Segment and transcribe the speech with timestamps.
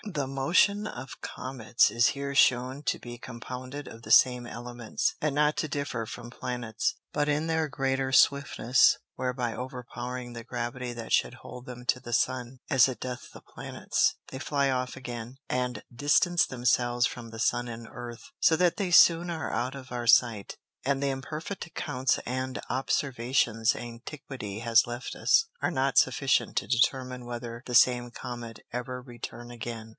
[0.03, 5.35] The Motion of Comets is here shewn to be compounded of the same Elements, and
[5.35, 11.13] not to differ from Planets, but in their greater swiftness, whereby overpowering the Gravity that
[11.13, 15.37] should hold them to the Sun, as it doth the Planets, they flie off again,
[15.47, 19.91] and distance themselves from the Sun and Earth, so that they soon are out of
[19.91, 20.57] our sight.
[20.83, 27.23] And the imperfect Accounts and Observations Antiquity has left us, are not sufficient to determine
[27.23, 29.89] whether the same Comet ever return again.